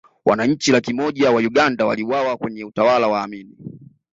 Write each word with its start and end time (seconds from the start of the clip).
wananchi 0.25 0.71
laki 0.71 0.93
moja 0.93 1.31
wa 1.31 1.41
uganda 1.41 1.85
waliuawa 1.85 2.37
kwenye 2.37 2.63
utawala 2.65 3.07
wa 3.07 3.23
amini 3.23 3.57